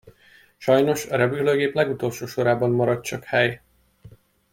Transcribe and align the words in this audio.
Sajnos 0.59 1.05
a 1.11 1.15
repülőgép 1.17 1.73
legutolsó 1.73 2.25
sorában 2.25 2.71
maradt 2.71 3.03
csak 3.03 3.23
hely. 3.23 3.61